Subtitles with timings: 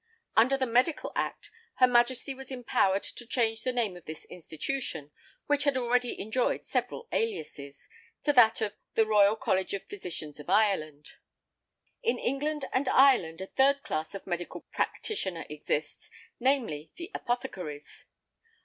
[0.35, 5.11] Under the Medical Act, Her Majesty was empowered to change the name of this institution
[5.45, 7.87] (which had already enjoyed several aliases),
[8.23, 11.11] to that of "The Royal College of Physicians of Ireland."
[12.01, 16.09] In England and Ireland a third class of medical practitioners exists,
[16.39, 18.07] namely, the apothecaries.